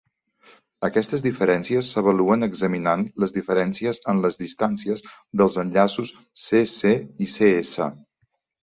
Aquestes 0.87 1.23
diferències 1.25 1.89
s'avaluen 1.95 2.47
examinant 2.49 3.05
les 3.25 3.37
diferències 3.37 4.01
en 4.15 4.25
les 4.25 4.41
distàncies 4.43 5.07
dels 5.43 5.63
enllaços 5.67 6.17
C-C 6.49 6.97
i 7.29 7.33
C-S. 7.39 7.93